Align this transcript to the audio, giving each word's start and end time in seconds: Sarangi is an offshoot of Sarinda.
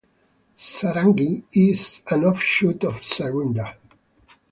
Sarangi 0.57 1.43
is 1.53 2.01
an 2.09 2.25
offshoot 2.25 2.83
of 2.85 2.95
Sarinda. 3.01 3.75